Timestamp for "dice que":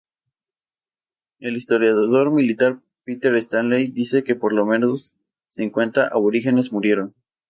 3.91-4.33